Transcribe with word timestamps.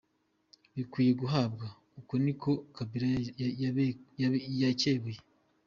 bikwiye 0.75 1.11
guhanwa", 1.21 1.67
uko 1.99 2.13
ni 2.23 2.33
ko 2.41 2.51
Kabila 2.75 3.07
yakebuye. 4.63 5.19